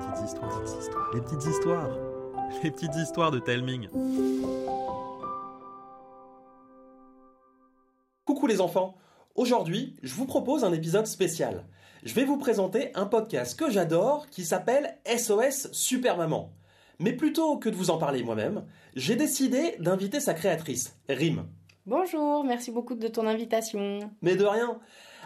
petites 0.00 0.24
histoires, 0.24 0.62
les 1.14 1.20
petites 1.20 1.46
histoires, 1.46 1.90
les 2.62 2.70
petites 2.70 2.96
histoires 2.96 3.30
de 3.30 3.38
Telming. 3.38 3.88
Coucou 8.24 8.46
les 8.46 8.60
enfants 8.60 8.96
Aujourd'hui, 9.36 9.96
je 10.02 10.14
vous 10.14 10.26
propose 10.26 10.64
un 10.64 10.72
épisode 10.72 11.06
spécial. 11.06 11.64
Je 12.02 12.14
vais 12.14 12.24
vous 12.24 12.36
présenter 12.36 12.90
un 12.94 13.06
podcast 13.06 13.58
que 13.58 13.70
j'adore 13.70 14.28
qui 14.28 14.44
s'appelle 14.44 14.98
SOS 15.06 15.70
Super 15.72 16.16
Maman. 16.16 16.52
Mais 16.98 17.12
plutôt 17.12 17.58
que 17.58 17.68
de 17.68 17.76
vous 17.76 17.90
en 17.90 17.98
parler 17.98 18.22
moi-même, 18.22 18.64
j'ai 18.96 19.16
décidé 19.16 19.76
d'inviter 19.78 20.20
sa 20.20 20.34
créatrice, 20.34 20.96
Rim. 21.08 21.46
Bonjour, 21.86 22.44
merci 22.44 22.70
beaucoup 22.70 22.94
de 22.94 23.08
ton 23.08 23.26
invitation. 23.26 24.10
Mais 24.20 24.36
de 24.36 24.44
rien. 24.44 24.80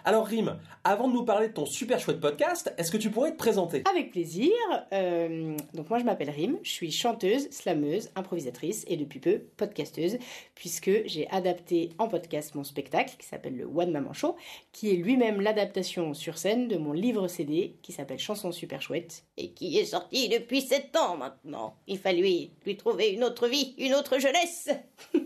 Alors 0.07 0.27
Rim, 0.27 0.59
avant 0.84 1.09
de 1.09 1.14
nous 1.14 1.25
parler 1.25 1.48
de 1.48 1.55
ton 1.55 1.64
super 1.64 1.98
chouette 1.98 2.20
podcast, 2.20 2.75
est-ce 2.77 2.93
que 2.93 2.98
tu 2.98 3.11
pourrais 3.11 3.32
te 3.32 3.39
présenter? 3.39 3.84
Avec 3.91 4.11
plaisir. 4.11 4.52
Euh, 4.93 5.57
donc 5.73 5.88
moi 5.88 5.98
je 5.98 6.05
m'appelle 6.05 6.28
Rim, 6.28 6.59
je 6.62 6.70
suis 6.73 6.92
chanteuse, 6.92 7.48
slameuse, 7.51 8.11
improvisatrice 8.14 8.84
et 8.87 8.98
depuis 8.98 9.19
peu 9.19 9.38
podcasteuse, 9.56 10.19
puisque 10.55 10.91
j'ai 11.06 11.27
adapté 11.30 11.88
en 11.97 12.09
podcast 12.09 12.55
mon 12.55 12.64
spectacle 12.64 13.14
qui 13.19 13.27
s'appelle 13.27 13.56
le 13.56 13.64
One 13.64 13.92
Maman 13.92 14.12
Show, 14.12 14.37
qui 14.73 14.91
est 14.91 14.97
lui-même 14.97 15.41
l'adaptation 15.41 16.12
sur 16.12 16.36
scène 16.36 16.69
de 16.69 16.77
mon 16.77 16.92
livre 16.92 17.27
CD 17.27 17.77
qui 17.80 17.92
s'appelle 17.92 18.19
Chansons 18.19 18.52
super 18.52 18.83
chouettes 18.83 19.25
et 19.39 19.52
qui 19.52 19.78
est 19.78 19.86
sorti 19.86 20.28
depuis 20.28 20.61
7 20.61 20.95
ans 20.97 21.16
maintenant. 21.16 21.77
Il 21.86 21.98
fallait 21.98 22.50
lui 22.66 22.77
trouver 22.77 23.09
une 23.09 23.25
autre 23.25 23.48
vie, 23.48 23.75
une 23.78 23.95
autre 23.95 24.19
jeunesse. 24.19 24.69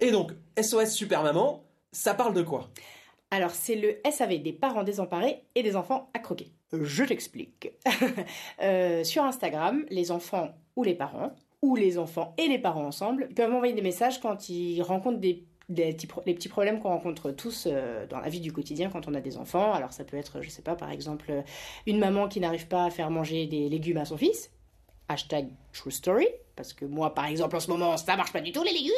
Et 0.00 0.10
donc, 0.10 0.32
SOS 0.60 0.90
Super 0.90 1.22
Maman, 1.22 1.64
ça 1.90 2.12
parle 2.12 2.34
de 2.34 2.42
quoi? 2.42 2.68
Alors, 3.34 3.50
c'est 3.50 3.74
le 3.74 3.96
SAV 4.08 4.38
des 4.42 4.52
parents 4.52 4.84
désemparés 4.84 5.42
et 5.56 5.64
des 5.64 5.74
enfants 5.74 6.08
à 6.14 6.20
croquer. 6.20 6.52
Je 6.72 7.02
t'explique. 7.02 7.72
Euh, 8.62 9.02
sur 9.02 9.24
Instagram, 9.24 9.84
les 9.90 10.12
enfants 10.12 10.50
ou 10.76 10.84
les 10.84 10.94
parents, 10.94 11.32
ou 11.60 11.74
les 11.74 11.98
enfants 11.98 12.32
et 12.38 12.46
les 12.46 12.58
parents 12.58 12.86
ensemble, 12.86 13.28
peuvent 13.34 13.50
m'envoyer 13.50 13.74
des 13.74 13.82
messages 13.82 14.20
quand 14.20 14.48
ils 14.48 14.80
rencontrent 14.82 15.18
des 15.18 15.44
petits 15.68 16.48
problèmes 16.48 16.80
qu'on 16.80 16.90
rencontre 16.90 17.32
tous 17.32 17.66
euh, 17.66 18.06
dans 18.06 18.20
la 18.20 18.28
vie 18.28 18.40
du 18.40 18.52
quotidien 18.52 18.88
quand 18.88 19.08
on 19.08 19.14
a 19.14 19.20
des 19.20 19.36
enfants. 19.36 19.72
Alors 19.72 19.92
ça 19.92 20.04
peut 20.04 20.16
être, 20.16 20.40
je 20.40 20.48
sais 20.48 20.62
pas, 20.62 20.76
par 20.76 20.92
exemple, 20.92 21.32
une 21.86 21.98
maman 21.98 22.28
qui 22.28 22.38
n'arrive 22.38 22.68
pas 22.68 22.84
à 22.84 22.90
faire 22.90 23.10
manger 23.10 23.46
des 23.46 23.68
légumes 23.68 23.98
à 23.98 24.04
son 24.04 24.16
fils. 24.16 24.52
Hashtag 25.08 25.48
true 25.72 25.90
story. 25.90 26.28
Parce 26.54 26.72
que 26.72 26.84
moi, 26.84 27.12
par 27.12 27.26
exemple, 27.26 27.56
en 27.56 27.60
ce 27.60 27.68
moment, 27.68 27.96
ça 27.96 28.16
marche 28.16 28.32
pas 28.32 28.40
du 28.40 28.52
tout 28.52 28.62
les 28.62 28.72
légumes. 28.72 28.92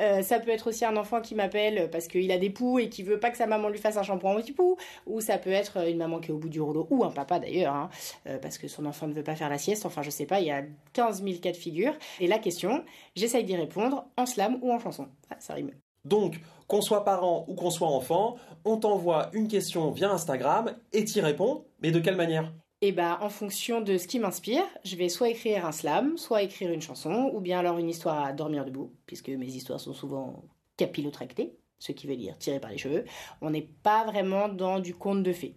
Euh, 0.00 0.22
ça 0.22 0.40
peut 0.40 0.50
être 0.50 0.68
aussi 0.68 0.84
un 0.84 0.96
enfant 0.96 1.20
qui 1.20 1.34
m'appelle 1.34 1.88
parce 1.90 2.08
qu'il 2.08 2.30
a 2.32 2.38
des 2.38 2.50
poux 2.50 2.78
et 2.78 2.88
qui 2.88 3.02
veut 3.02 3.18
pas 3.18 3.30
que 3.30 3.36
sa 3.36 3.46
maman 3.46 3.68
lui 3.68 3.78
fasse 3.78 3.96
un 3.96 4.02
shampoing 4.02 4.34
au 4.34 4.40
petit 4.40 4.52
poux. 4.52 4.76
Ou 5.06 5.20
ça 5.20 5.38
peut 5.38 5.50
être 5.50 5.88
une 5.88 5.98
maman 5.98 6.20
qui 6.20 6.30
est 6.30 6.34
au 6.34 6.38
bout 6.38 6.48
du 6.48 6.60
rouleau, 6.60 6.86
ou 6.90 7.04
un 7.04 7.10
papa 7.10 7.38
d'ailleurs, 7.38 7.74
hein, 7.74 7.90
euh, 8.26 8.38
parce 8.38 8.58
que 8.58 8.68
son 8.68 8.86
enfant 8.86 9.06
ne 9.06 9.14
veut 9.14 9.22
pas 9.22 9.36
faire 9.36 9.50
la 9.50 9.58
sieste. 9.58 9.86
Enfin, 9.86 10.02
je 10.02 10.10
sais 10.10 10.26
pas, 10.26 10.40
il 10.40 10.46
y 10.46 10.50
a 10.50 10.62
15 10.92 11.22
000 11.22 11.38
cas 11.38 11.52
de 11.52 11.56
figure. 11.56 11.94
Et 12.20 12.26
la 12.26 12.38
question, 12.38 12.84
j'essaye 13.14 13.44
d'y 13.44 13.56
répondre 13.56 14.06
en 14.16 14.26
slam 14.26 14.58
ou 14.62 14.72
en 14.72 14.78
chanson. 14.78 15.08
Ça 15.38 15.54
rime. 15.54 15.70
Donc, 16.04 16.40
qu'on 16.66 16.80
soit 16.80 17.04
parent 17.04 17.44
ou 17.48 17.54
qu'on 17.54 17.70
soit 17.70 17.88
enfant, 17.88 18.36
on 18.64 18.78
t'envoie 18.78 19.30
une 19.32 19.48
question 19.48 19.90
via 19.90 20.10
Instagram 20.10 20.74
et 20.92 21.04
t'y 21.04 21.20
réponds, 21.20 21.66
mais 21.82 21.90
de 21.90 21.98
quelle 21.98 22.16
manière? 22.16 22.52
Et 22.82 22.92
bah, 22.92 23.18
en 23.20 23.28
fonction 23.28 23.82
de 23.82 23.98
ce 23.98 24.06
qui 24.06 24.18
m'inspire, 24.18 24.64
je 24.84 24.96
vais 24.96 25.10
soit 25.10 25.28
écrire 25.28 25.66
un 25.66 25.72
slam, 25.72 26.16
soit 26.16 26.42
écrire 26.42 26.72
une 26.72 26.80
chanson, 26.80 27.30
ou 27.34 27.40
bien 27.40 27.58
alors 27.58 27.76
une 27.78 27.90
histoire 27.90 28.24
à 28.24 28.32
dormir 28.32 28.64
debout, 28.64 28.92
puisque 29.06 29.28
mes 29.28 29.46
histoires 29.46 29.80
sont 29.80 29.92
souvent 29.92 30.44
capillotractées, 30.78 31.52
ce 31.78 31.92
qui 31.92 32.06
veut 32.06 32.16
dire 32.16 32.38
tirées 32.38 32.60
par 32.60 32.70
les 32.70 32.78
cheveux. 32.78 33.04
On 33.42 33.50
n'est 33.50 33.68
pas 33.82 34.04
vraiment 34.04 34.48
dans 34.48 34.80
du 34.80 34.94
conte 34.94 35.22
de 35.22 35.32
fées. 35.32 35.56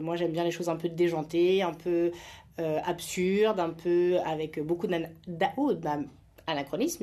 Moi, 0.00 0.14
j'aime 0.14 0.32
bien 0.32 0.44
les 0.44 0.52
choses 0.52 0.68
un 0.68 0.76
peu 0.76 0.88
déjantées, 0.88 1.62
un 1.62 1.74
peu 1.74 2.12
euh, 2.60 2.78
absurdes, 2.84 3.58
un 3.58 3.70
peu 3.70 4.18
avec 4.24 4.60
beaucoup 4.60 4.86
d'anachronisme, 4.86 6.08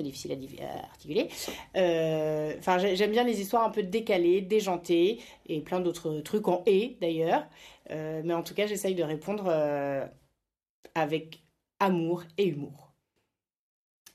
difficile 0.03 0.31
à, 0.61 0.85
articuler. 0.85 1.29
Euh, 1.75 2.55
enfin, 2.57 2.77
j'aime 2.77 3.11
bien 3.11 3.23
les 3.23 3.41
histoires 3.41 3.63
un 3.63 3.69
peu 3.69 3.83
décalées, 3.83 4.41
déjantées, 4.41 5.21
et 5.47 5.61
plein 5.61 5.79
d'autres 5.79 6.19
trucs 6.21 6.47
en 6.47 6.63
et 6.65 6.97
d'ailleurs. 6.99 7.47
Euh, 7.91 8.21
mais 8.25 8.33
en 8.33 8.43
tout 8.43 8.53
cas, 8.53 8.67
j'essaye 8.67 8.95
de 8.95 9.03
répondre 9.03 9.45
euh, 9.47 10.05
avec 10.95 11.43
amour 11.79 12.23
et 12.37 12.47
humour. 12.47 12.93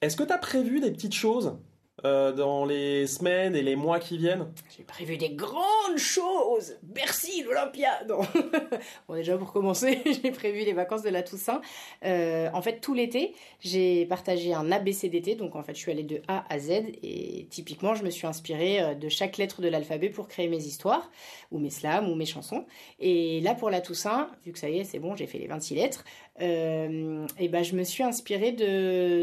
Est-ce 0.00 0.16
que 0.16 0.24
tu 0.24 0.32
as 0.32 0.38
prévu 0.38 0.80
des 0.80 0.90
petites 0.90 1.14
choses? 1.14 1.58
Euh, 2.04 2.32
dans 2.32 2.64
les 2.64 3.06
semaines 3.06 3.54
et 3.54 3.62
les 3.62 3.76
mois 3.76 3.98
qui 3.98 4.16
viennent. 4.16 4.46
J'ai 4.74 4.84
prévu 4.84 5.18
des 5.18 5.30
grandes 5.30 5.98
choses. 5.98 6.76
Merci 6.94 7.42
l'Olympia. 7.42 7.90
Bon 9.08 9.14
déjà 9.14 9.36
pour 9.36 9.52
commencer, 9.52 10.00
j'ai 10.22 10.30
prévu 10.30 10.60
les 10.60 10.72
vacances 10.72 11.02
de 11.02 11.10
la 11.10 11.22
Toussaint. 11.22 11.60
Euh, 12.04 12.48
en 12.54 12.62
fait 12.62 12.80
tout 12.80 12.94
l'été, 12.94 13.34
j'ai 13.60 14.06
partagé 14.06 14.54
un 14.54 14.72
ABCDT, 14.72 15.34
donc 15.34 15.56
en 15.56 15.62
fait 15.62 15.74
je 15.74 15.80
suis 15.80 15.92
allée 15.92 16.02
de 16.02 16.22
A 16.26 16.44
à 16.48 16.58
Z. 16.58 16.70
Et 17.02 17.46
typiquement 17.50 17.94
je 17.94 18.02
me 18.02 18.10
suis 18.10 18.26
inspirée 18.26 18.80
euh, 18.80 18.94
de 18.94 19.08
chaque 19.10 19.36
lettre 19.36 19.60
de 19.60 19.68
l'alphabet 19.68 20.08
pour 20.08 20.26
créer 20.26 20.48
mes 20.48 20.64
histoires, 20.64 21.10
ou 21.50 21.58
mes 21.58 21.70
slams, 21.70 22.08
ou 22.08 22.14
mes 22.14 22.26
chansons. 22.26 22.64
Et 22.98 23.40
là 23.42 23.54
pour 23.54 23.68
la 23.68 23.82
Toussaint, 23.82 24.30
vu 24.46 24.52
que 24.52 24.58
ça 24.58 24.70
y 24.70 24.78
est 24.78 24.84
c'est 24.84 25.00
bon, 25.00 25.16
j'ai 25.16 25.26
fait 25.26 25.38
les 25.38 25.48
26 25.48 25.74
lettres, 25.74 26.04
et 26.38 27.48
ben 27.48 27.62
je 27.62 27.74
me 27.74 27.84
suis 27.84 28.02
inspirée 28.02 28.52
de 28.52 29.22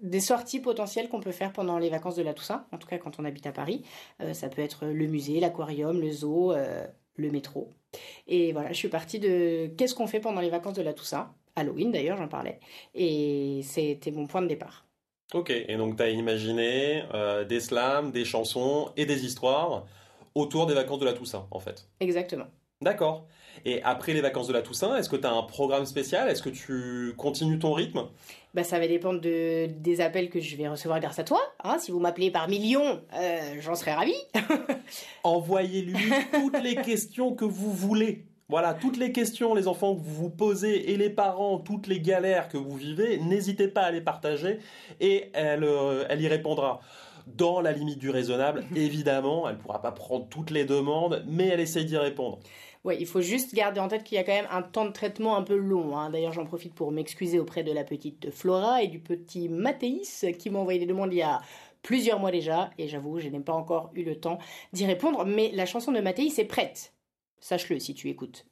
des 0.00 0.20
sorties 0.20 0.60
potentielles 0.60 1.08
qu'on 1.08 1.20
peut 1.20 1.32
faire 1.32 1.52
pendant 1.52 1.78
les 1.78 1.90
vacances 1.90 2.16
de 2.16 2.22
la 2.22 2.34
Toussaint, 2.34 2.66
en 2.72 2.78
tout 2.78 2.88
cas 2.88 2.98
quand 2.98 3.18
on 3.18 3.24
habite 3.24 3.46
à 3.46 3.52
Paris. 3.52 3.82
Euh, 4.20 4.32
ça 4.32 4.48
peut 4.48 4.62
être 4.62 4.86
le 4.86 5.06
musée, 5.06 5.40
l'aquarium, 5.40 6.00
le 6.00 6.10
zoo, 6.10 6.52
euh, 6.52 6.86
le 7.16 7.30
métro. 7.30 7.70
Et 8.26 8.52
voilà, 8.52 8.70
je 8.70 8.76
suis 8.76 8.88
partie 8.88 9.18
de 9.18 9.70
qu'est-ce 9.76 9.94
qu'on 9.94 10.06
fait 10.06 10.20
pendant 10.20 10.40
les 10.40 10.50
vacances 10.50 10.74
de 10.74 10.82
la 10.82 10.92
Toussaint, 10.92 11.32
Halloween 11.56 11.90
d'ailleurs, 11.90 12.16
j'en 12.16 12.28
parlais, 12.28 12.60
et 12.94 13.60
c'était 13.64 14.12
mon 14.12 14.26
point 14.26 14.42
de 14.42 14.46
départ. 14.46 14.86
Ok, 15.34 15.50
et 15.50 15.76
donc 15.76 15.96
tu 15.96 16.02
as 16.02 16.10
imaginé 16.10 17.02
euh, 17.12 17.44
des 17.44 17.60
slams, 17.60 18.12
des 18.12 18.24
chansons 18.24 18.90
et 18.96 19.04
des 19.04 19.24
histoires 19.24 19.84
autour 20.34 20.66
des 20.66 20.74
vacances 20.74 21.00
de 21.00 21.04
la 21.04 21.12
Toussaint, 21.12 21.46
en 21.50 21.58
fait. 21.58 21.88
Exactement. 22.00 22.46
D'accord. 22.80 23.26
Et 23.64 23.82
après 23.82 24.12
les 24.12 24.20
vacances 24.20 24.46
de 24.46 24.52
la 24.52 24.62
Toussaint, 24.62 24.96
est-ce 24.96 25.08
que 25.08 25.16
tu 25.16 25.26
as 25.26 25.32
un 25.32 25.42
programme 25.42 25.84
spécial? 25.84 26.28
Est-ce 26.28 26.42
que 26.42 26.50
tu 26.50 27.12
continues 27.16 27.58
ton 27.58 27.72
rythme? 27.72 28.04
Bah, 28.54 28.62
Ça 28.62 28.78
va 28.78 28.86
dépendre 28.86 29.20
de, 29.20 29.66
des 29.66 30.00
appels 30.00 30.30
que 30.30 30.38
je 30.38 30.56
vais 30.56 30.68
recevoir 30.68 31.00
grâce 31.00 31.18
à 31.18 31.24
toi. 31.24 31.40
Hein. 31.64 31.78
si 31.80 31.90
vous 31.90 31.98
m'appelez 31.98 32.30
par 32.30 32.48
millions, 32.48 33.00
euh, 33.14 33.56
j'en 33.60 33.74
serais 33.74 33.94
ravi. 33.94 34.14
Envoyez-lui 35.24 36.12
toutes 36.32 36.62
les 36.62 36.76
questions 36.76 37.34
que 37.34 37.44
vous 37.44 37.72
voulez. 37.72 38.24
Voilà, 38.48 38.72
toutes 38.72 38.96
les 38.96 39.12
questions, 39.12 39.54
les 39.54 39.68
enfants 39.68 39.94
que 39.94 40.00
vous 40.00 40.14
vous 40.14 40.30
posez 40.30 40.92
et 40.92 40.96
les 40.96 41.10
parents, 41.10 41.58
toutes 41.58 41.86
les 41.86 42.00
galères 42.00 42.48
que 42.48 42.56
vous 42.56 42.76
vivez, 42.76 43.18
n'hésitez 43.18 43.68
pas 43.68 43.82
à 43.82 43.90
les 43.90 44.00
partager 44.00 44.60
et 45.00 45.30
elle, 45.34 45.64
euh, 45.64 46.06
elle 46.08 46.22
y 46.22 46.28
répondra 46.28 46.80
dans 47.36 47.60
la 47.60 47.72
limite 47.72 47.98
du 47.98 48.10
raisonnable. 48.10 48.64
Évidemment, 48.76 49.48
elle 49.48 49.56
ne 49.56 49.60
pourra 49.60 49.80
pas 49.80 49.92
prendre 49.92 50.28
toutes 50.28 50.50
les 50.50 50.64
demandes, 50.64 51.24
mais 51.26 51.46
elle 51.48 51.60
essaye 51.60 51.84
d'y 51.84 51.96
répondre. 51.96 52.40
Ouais, 52.84 52.96
il 53.00 53.06
faut 53.06 53.20
juste 53.20 53.54
garder 53.54 53.80
en 53.80 53.88
tête 53.88 54.04
qu'il 54.04 54.16
y 54.16 54.18
a 54.18 54.24
quand 54.24 54.32
même 54.32 54.48
un 54.50 54.62
temps 54.62 54.84
de 54.84 54.92
traitement 54.92 55.36
un 55.36 55.42
peu 55.42 55.56
long. 55.56 55.96
Hein. 55.98 56.10
D'ailleurs, 56.10 56.32
j'en 56.32 56.46
profite 56.46 56.74
pour 56.74 56.92
m'excuser 56.92 57.38
auprès 57.38 57.64
de 57.64 57.72
la 57.72 57.84
petite 57.84 58.30
Flora 58.30 58.82
et 58.82 58.88
du 58.88 59.00
petit 59.00 59.48
Mathéis 59.48 60.24
qui 60.38 60.48
m'ont 60.50 60.60
envoyé 60.60 60.78
des 60.78 60.86
demandes 60.86 61.12
il 61.12 61.18
y 61.18 61.22
a 61.22 61.40
plusieurs 61.82 62.20
mois 62.20 62.30
déjà. 62.30 62.70
Et 62.78 62.88
j'avoue, 62.88 63.18
je 63.18 63.28
n'ai 63.28 63.40
pas 63.40 63.52
encore 63.52 63.90
eu 63.94 64.04
le 64.04 64.18
temps 64.18 64.38
d'y 64.72 64.86
répondre. 64.86 65.24
Mais 65.24 65.50
la 65.52 65.66
chanson 65.66 65.92
de 65.92 66.00
Mathéis 66.00 66.38
est 66.38 66.44
prête. 66.44 66.94
Sache-le 67.40 67.78
si 67.78 67.94
tu 67.94 68.08
écoutes. 68.08 68.46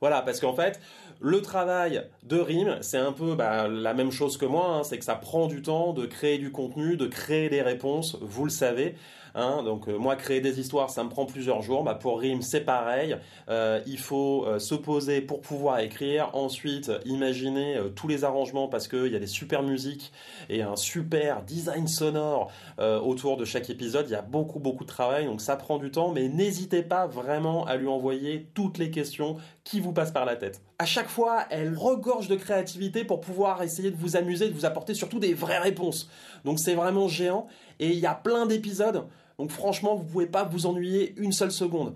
Voilà, 0.00 0.22
parce 0.22 0.40
qu'en 0.40 0.54
fait, 0.54 0.80
le 1.20 1.42
travail 1.42 2.04
de 2.22 2.38
rime, 2.38 2.78
c'est 2.82 2.98
un 2.98 3.12
peu 3.12 3.34
bah, 3.34 3.66
la 3.66 3.94
même 3.94 4.12
chose 4.12 4.36
que 4.36 4.46
moi, 4.46 4.66
hein, 4.68 4.84
c'est 4.84 4.98
que 4.98 5.04
ça 5.04 5.16
prend 5.16 5.46
du 5.48 5.62
temps 5.62 5.92
de 5.92 6.06
créer 6.06 6.38
du 6.38 6.52
contenu, 6.52 6.96
de 6.96 7.06
créer 7.06 7.48
des 7.48 7.62
réponses, 7.62 8.16
vous 8.20 8.44
le 8.44 8.50
savez. 8.50 8.94
Hein, 9.34 9.62
donc 9.62 9.88
euh, 9.88 9.96
moi, 9.96 10.16
créer 10.16 10.40
des 10.40 10.60
histoires, 10.60 10.90
ça 10.90 11.04
me 11.04 11.08
prend 11.08 11.26
plusieurs 11.26 11.62
jours. 11.62 11.84
Bah, 11.84 11.94
pour 11.94 12.20
rime, 12.20 12.42
c'est 12.42 12.60
pareil. 12.60 13.16
Euh, 13.48 13.80
il 13.86 13.98
faut 13.98 14.44
euh, 14.46 14.58
se 14.58 14.74
poser 14.74 15.20
pour 15.20 15.40
pouvoir 15.40 15.80
écrire. 15.80 16.30
Ensuite, 16.34 16.90
imaginer 17.04 17.78
tous 17.94 18.08
les 18.08 18.24
arrangements 18.24 18.68
parce 18.68 18.88
qu'il 18.88 19.08
y 19.08 19.16
a 19.16 19.18
des 19.18 19.26
super 19.26 19.62
musiques 19.62 20.12
et 20.48 20.62
un 20.62 20.76
super 20.76 21.42
design 21.42 21.86
sonore 21.88 22.50
autour 22.78 23.36
de 23.36 23.44
chaque 23.44 23.70
épisode. 23.70 24.06
Il 24.08 24.12
y 24.12 24.16
a 24.16 24.22
beaucoup, 24.22 24.58
beaucoup 24.58 24.84
de 24.84 24.88
travail, 24.88 25.26
donc 25.26 25.40
ça 25.40 25.56
prend 25.56 25.78
du 25.78 25.90
temps. 25.90 26.12
Mais 26.12 26.28
n'hésitez 26.28 26.82
pas 26.82 27.06
vraiment 27.06 27.64
à 27.66 27.76
lui 27.76 27.88
envoyer 27.88 28.48
toutes 28.54 28.78
les 28.78 28.90
questions 28.90 29.36
qui 29.64 29.80
vous 29.80 29.92
passent 29.92 30.12
par 30.12 30.24
la 30.24 30.36
tête. 30.36 30.62
À 30.78 30.86
chaque 30.86 31.08
fois, 31.08 31.44
elle 31.50 31.76
regorge 31.76 32.28
de 32.28 32.36
créativité 32.36 33.04
pour 33.04 33.20
pouvoir 33.20 33.62
essayer 33.62 33.90
de 33.90 33.96
vous 33.96 34.16
amuser, 34.16 34.48
de 34.48 34.54
vous 34.54 34.64
apporter 34.64 34.94
surtout 34.94 35.18
des 35.18 35.34
vraies 35.34 35.58
réponses. 35.58 36.08
Donc 36.44 36.58
c'est 36.58 36.74
vraiment 36.74 37.08
géant 37.08 37.48
et 37.78 37.88
il 37.88 37.98
y 37.98 38.06
a 38.06 38.14
plein 38.14 38.46
d'épisodes. 38.46 39.04
Donc 39.38 39.50
franchement, 39.50 39.94
vous 39.94 40.04
pouvez 40.04 40.26
pas 40.26 40.44
vous 40.44 40.66
ennuyer 40.66 41.14
une 41.16 41.32
seule 41.32 41.52
seconde. 41.52 41.94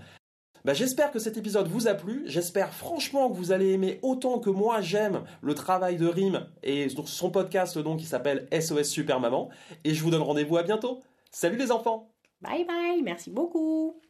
Bah, 0.64 0.74
j'espère 0.74 1.10
que 1.10 1.18
cet 1.18 1.36
épisode 1.36 1.66
vous 1.66 1.88
a 1.88 1.94
plu. 1.94 2.22
J'espère 2.26 2.72
franchement 2.72 3.28
que 3.28 3.36
vous 3.36 3.50
allez 3.50 3.72
aimer 3.72 3.98
autant 4.02 4.38
que 4.38 4.50
moi 4.50 4.80
j'aime 4.80 5.24
le 5.40 5.54
travail 5.54 5.96
de 5.96 6.06
Rim 6.06 6.46
et 6.62 6.88
son 6.88 7.30
podcast 7.30 7.78
donc 7.78 7.98
qui 7.98 8.06
s'appelle 8.06 8.48
SOS 8.52 8.84
Super 8.84 9.18
Maman. 9.18 9.48
Et 9.82 9.92
je 9.94 10.02
vous 10.02 10.10
donne 10.10 10.22
rendez-vous 10.22 10.56
à 10.56 10.62
bientôt. 10.62 11.00
Salut 11.30 11.56
les 11.56 11.72
enfants 11.72 12.08
Bye 12.40 12.64
bye, 12.64 13.02
merci 13.02 13.30
beaucoup 13.30 14.00